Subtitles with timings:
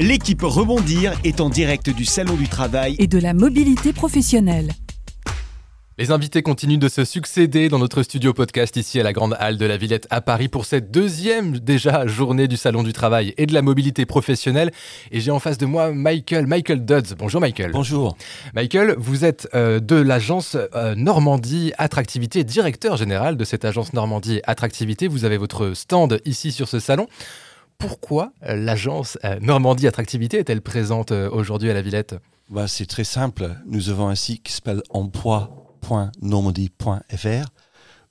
[0.00, 2.96] L'équipe Rebondir est en direct du Salon du Travail.
[2.98, 4.72] et de la mobilité professionnelle.
[5.98, 9.58] Les invités continuent de se succéder dans notre studio podcast ici à la Grande Halle
[9.58, 13.44] de la Villette à Paris pour cette deuxième déjà journée du Salon du Travail et
[13.44, 14.70] de la mobilité professionnelle.
[15.10, 17.14] Et j'ai en face de moi Michael, Michael Dodds.
[17.18, 17.72] Bonjour Michael.
[17.72, 18.16] Bonjour.
[18.54, 24.40] Michael, vous êtes euh, de l'agence euh, Normandie Attractivité, directeur général de cette agence Normandie
[24.44, 25.06] Attractivité.
[25.06, 27.08] Vous avez votre stand ici sur ce salon.
[27.78, 32.16] Pourquoi euh, l'agence euh, Normandie Attractivité est-elle présente euh, aujourd'hui à la Villette?
[32.50, 33.54] Bah, c'est très simple.
[33.66, 37.46] Nous avons un site qui s'appelle emploi.normandie.fr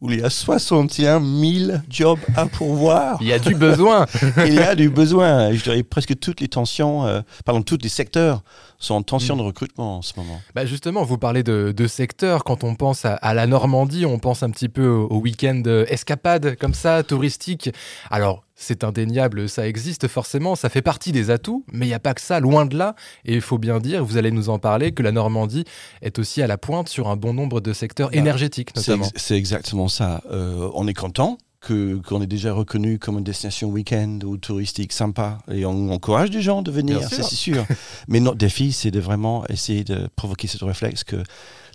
[0.00, 3.18] où il y a 61 000 jobs à pourvoir.
[3.20, 4.06] Il y a du besoin.
[4.44, 5.52] il y a du besoin.
[5.52, 8.42] Je dirais presque toutes les tensions, euh, pardon, tous les secteurs
[8.80, 10.40] sont en tension de recrutement en ce moment.
[10.56, 12.42] Bah justement, vous parlez de, de secteur.
[12.42, 15.62] Quand on pense à, à la Normandie, on pense un petit peu au, au week-end
[15.86, 17.70] escapade comme ça, touristique.
[18.10, 21.98] Alors, c'est indéniable, ça existe forcément, ça fait partie des atouts, mais il n'y a
[22.00, 22.94] pas que ça, loin de là.
[23.24, 25.64] Et il faut bien dire, vous allez nous en parler, que la Normandie
[26.00, 29.08] est aussi à la pointe sur un bon nombre de secteurs Bah, énergétiques, C'est notamment.
[29.08, 30.22] ex- c'est exactement ça.
[30.30, 35.38] Euh, on est content qu'on est déjà reconnu comme une destination week-end ou touristique sympa
[35.48, 37.24] et on encourage des gens de venir, sûr.
[37.24, 37.64] c'est sûr.
[38.08, 41.22] Mais notre défi, c'est de vraiment essayer de provoquer ce réflexe que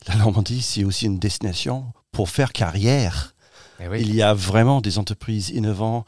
[0.10, 3.34] la Normandie, c'est aussi une destination pour faire carrière.
[3.82, 4.00] Eh oui.
[4.02, 6.06] Il y a vraiment des entreprises innovantes,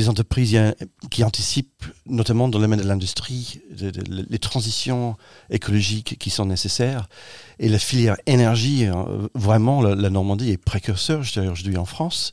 [0.00, 0.72] des entreprises euh,
[1.10, 5.16] qui anticipent, notamment dans le domaine de l'industrie, les transitions
[5.50, 7.08] écologiques qui sont nécessaires.
[7.58, 11.84] Et la filière énergie, euh, vraiment, la, la Normandie est précurseur, je dirais, aujourd'hui en
[11.84, 12.32] France,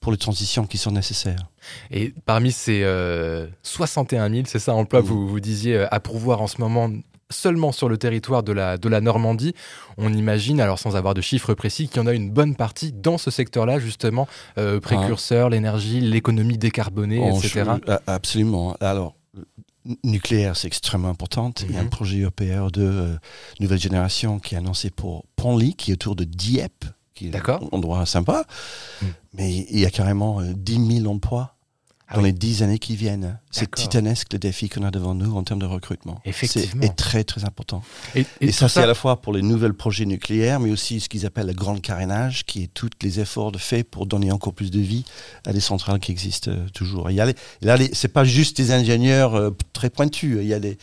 [0.00, 1.48] pour les transitions qui sont nécessaires.
[1.90, 6.42] Et parmi ces euh, 61 000, c'est ça, emplois, vous, vous disiez, euh, à pourvoir
[6.42, 6.90] en ce moment
[7.30, 9.54] seulement sur le territoire de la, de la Normandie,
[9.98, 12.92] on imagine, alors sans avoir de chiffres précis, qu'il y en a une bonne partie
[12.92, 17.64] dans ce secteur-là, justement, euh, précurseur, l'énergie, l'économie décarbonée, etc.
[17.88, 18.76] a- Absolument.
[18.80, 19.16] Alors,
[20.04, 21.52] nucléaire, c'est extrêmement important.
[21.68, 21.90] Il y a un Mhm.
[21.90, 23.16] projet EPR de euh,
[23.60, 27.62] nouvelle génération qui est annoncé pour Ponly, qui est autour de Dieppe, qui est D'accord.
[27.62, 28.44] un endroit sympa.
[29.02, 29.08] Mhm.
[29.34, 31.55] Mais il y a carrément euh, 10 000 emplois
[32.08, 32.28] Ah dans oui.
[32.28, 33.38] les 10 années qui viennent.
[33.50, 36.20] C'est titanesque le défi qu'on a devant nous en termes de recrutement.
[36.24, 36.80] Effectivement.
[36.82, 37.82] C'est est très, très important.
[38.14, 41.00] Et, Et, et ça, c'est à la fois pour les nouvelles projets nucléaires, mais aussi
[41.00, 44.30] ce qu'ils appellent le grand carénage, qui est tous les efforts de fait pour donner
[44.30, 45.04] encore plus de vie
[45.46, 47.10] à des centrales qui existent euh, toujours.
[47.10, 50.38] Il y a les, là, les- c'est pas juste des ingénieurs euh, très pointus.
[50.40, 50.78] Il y a des,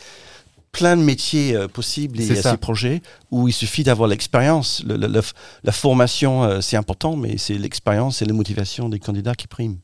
[0.72, 2.50] plein de métiers euh, possibles et ça.
[2.50, 4.82] ces projets où il suffit d'avoir l'expérience.
[4.84, 5.22] Le- le- le-
[5.62, 9.78] la formation, euh, c'est important, mais c'est l'expérience et la motivation des candidats qui priment.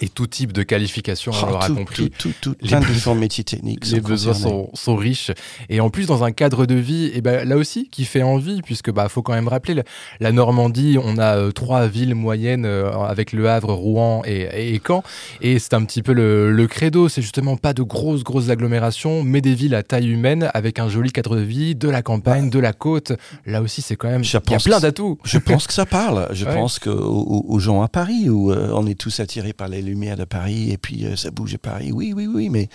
[0.00, 2.10] Et tout type de qualification, on Oh, l'aura tout, compris.
[2.10, 3.86] tout, tout, tout, Les de métiers techniques.
[3.86, 5.30] Les besoins sont, sont riches.
[5.68, 8.62] Et en plus, dans un cadre de vie, et ben, là aussi, qui fait envie,
[8.62, 9.82] puisque bah, faut quand même rappeler,
[10.20, 14.80] la, Normandie, on a euh, trois villes moyennes euh, avec Le Havre, Rouen et, et
[14.86, 15.02] Caen.
[15.40, 17.08] Et c'est un petit peu le, le credo.
[17.08, 20.88] C'est justement pas de grosses, grosses agglomérations, mais des villes à taille humaine, avec un
[20.88, 23.12] joli cadre de vie, de la campagne, de la côte.
[23.46, 24.22] Là aussi, c'est quand même.
[24.24, 25.18] Il y a plein que- d'atouts.
[25.24, 26.28] Je pense que ça parle.
[26.32, 26.54] Je Ouais.
[26.54, 29.82] pense qu'aux aux, aux gens à Paris, où euh, on est tous attirés par les
[29.86, 31.92] lumières de Paris et puis euh, ça bouge à Paris.
[31.92, 32.68] Oui, oui, oui, mais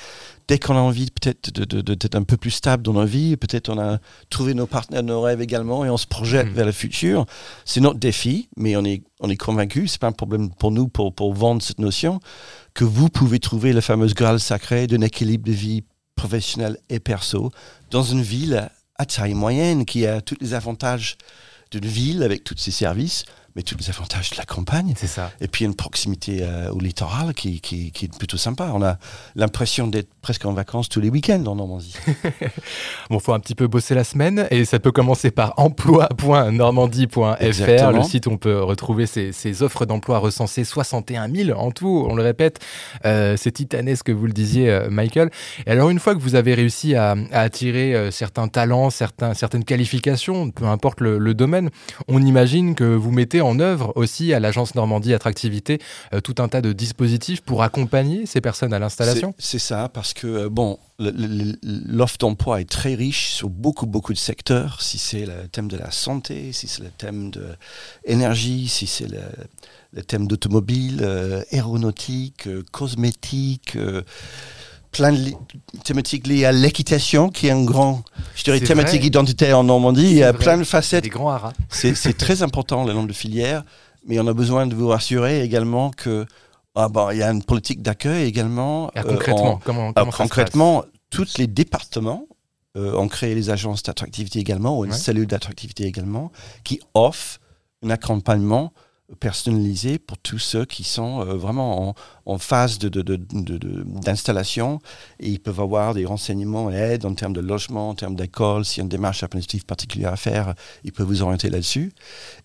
[0.47, 3.77] dès qu'on a envie peut-être d'être un peu plus stable dans nos vies, peut-être on
[3.79, 3.99] a
[4.29, 6.53] trouvé nos partenaires, nos rêves également et on se projette Mhm.
[6.53, 7.25] vers le futur.
[7.65, 10.87] C'est notre défi, mais on est, on est convaincu, c'est pas un problème pour nous
[10.87, 12.19] pour, pour vendre cette notion,
[12.73, 15.83] que vous pouvez trouver le fameux graal sacré d'un équilibre de vie
[16.15, 17.51] professionnelle et perso
[17.89, 21.17] dans une ville à taille moyenne qui a tous les avantages
[21.71, 23.23] d'une ville avec tous ses services,
[23.55, 24.93] mais tous les avantages de la campagne.
[24.95, 25.31] C'est ça.
[25.41, 28.71] Et puis une proximité euh, au littoral qui, qui, qui est plutôt sympa.
[28.73, 28.97] On a
[29.35, 31.95] l'impression d'être presque en vacances tous les week-ends en Normandie.
[33.09, 38.03] Bon, faut un petit peu bosser la semaine et ça peut commencer par emploi.normandie.fr, le
[38.03, 42.15] site où on peut retrouver ces, ces offres d'emploi recensées 61 000 en tout, on
[42.15, 42.59] le répète,
[43.05, 45.29] euh, c'est titanesque, vous le disiez, euh, Michael.
[45.65, 49.65] Et alors, une fois que vous avez réussi à, à attirer certains talents, certains, certaines
[49.65, 51.69] qualifications, peu importe le, le domaine,
[52.07, 55.79] on imagine que vous mettez en œuvre aussi à l'agence Normandie Attractivité
[56.13, 59.33] euh, tout un tas de dispositifs pour accompagner ces personnes à l'installation.
[59.37, 64.17] C'est ça, parce que, euh, bon, l'offre d'emploi est très riche sur beaucoup, beaucoup de
[64.17, 64.81] secteurs.
[64.81, 67.45] Si c'est le thème de la santé, si c'est le thème de
[68.07, 73.77] l'énergie, si c'est le, thème d'automobile, euh, aéronautique, cosmétique,
[74.91, 75.35] plein de li-
[75.83, 78.03] thématiques liées à l'équitation, qui est un grand,
[78.35, 79.07] je dirais, thématique vrai.
[79.07, 80.03] identitaire en Normandie.
[80.03, 80.43] Il y a vrai.
[80.43, 81.53] plein de facettes des grands haras.
[81.69, 83.63] c'est très important le nombre de filières,
[84.07, 86.25] mais on a besoin de vous rassurer également que
[86.75, 88.89] ah bon, il y a une politique d'accueil également.
[88.95, 92.25] Et euh, concrètement, en- comment, passe concrètement, tous les départements
[92.77, 94.97] euh, ont créé les agences d'attractivité également, ou une Ouais.
[94.97, 96.31] cellule d'attractivité également,
[96.63, 97.39] qui offre
[97.83, 98.71] un accompagnement
[99.19, 104.73] personnalisé pour tous ceux qui sont euh, vraiment en, en phase d'installation.
[104.73, 107.95] De, de, et ils peuvent avoir des renseignements et aides en termes de logement, en
[107.95, 108.65] termes d'école.
[108.65, 110.53] S'il y a une démarche administrative particulière à faire,
[110.83, 111.91] ils peuvent vous orienter là-dessus.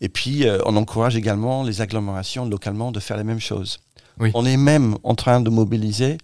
[0.01, 3.79] Et puis, euh, on encourage également les agglomérations localement de faire la même chose.
[4.19, 4.31] Oui.
[4.35, 6.19] On est même en train de mobiliser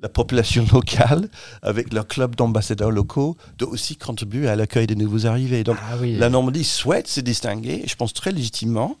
[0.00, 1.28] la population locale,
[1.62, 5.64] avec leur club d'ambassadeurs locaux, de aussi contribuer à l'accueil des nouveaux arrivés.
[5.64, 6.16] Donc, Ah oui.
[6.16, 8.96] la Normandie souhaite se distinguer, je pense très légitimement,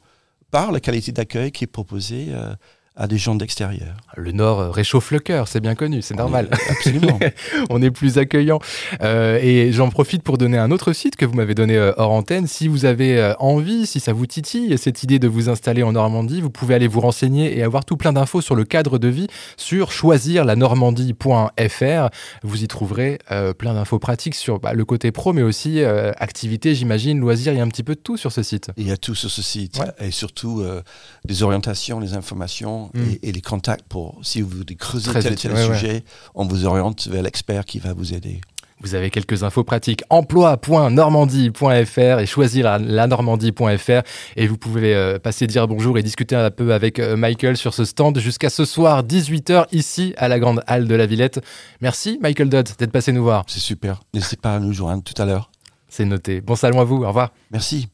[0.54, 2.54] par la qualité d'accueil qui est proposée euh,
[2.96, 3.96] à des gens d'extérieur.
[4.16, 6.48] Le Nord euh, réchauffe le cœur, c'est bien connu, c'est normal.
[6.52, 7.18] Est- Absolument.
[7.70, 8.60] on est plus accueillant.
[9.02, 12.12] Euh, et j'en profite pour donner un autre site que vous m'avez donné euh, hors
[12.12, 12.46] antenne.
[12.46, 16.40] Si vous avez envie, si ça vous titille, cette idée de vous installer en Normandie,
[16.40, 19.26] vous pouvez aller vous renseigner et avoir tout plein d'infos sur le cadre de vie
[19.56, 22.08] sur choisirlanormandie.fr.
[22.42, 26.12] Vous y trouverez euh, plein d'infos pratiques sur bah, le côté pro, mais aussi euh,
[26.18, 27.52] activités, j'imagine, loisirs.
[27.52, 28.70] Il y a un petit peu de tout sur ce site.
[28.76, 29.78] Il y a tout sur ce site.
[29.78, 30.06] Ouais.
[30.06, 30.62] Et surtout
[31.24, 33.00] des orientations, des informations Mm.
[33.22, 35.68] et, et les contacts pour, si vous voulez creuser Très tel et utile, tel ouais,
[35.70, 35.78] ouais.
[35.78, 36.04] sujet,
[36.34, 38.40] on vous oriente vers l'expert qui va vous aider.
[38.80, 40.02] Vous avez quelques infos pratiques.
[40.10, 44.02] emploi.normandie.fr et choisir la- la normandie.fr.
[44.36, 47.72] Et vous pouvez euh, passer dire bonjour et discuter un peu avec euh, Michael sur
[47.72, 51.40] ce stand jusqu'à ce soir, 18h, ici à la Grande Halle de la Villette.
[51.80, 53.44] Merci, Michael Dodd, d'être passé nous voir.
[53.46, 54.02] C'est super.
[54.12, 55.50] N'hésitez pas à nous joindre tout à l'heure.
[55.88, 56.40] C'est noté.
[56.40, 57.04] Bon salon à vous.
[57.04, 57.32] Au revoir.
[57.52, 57.93] Merci.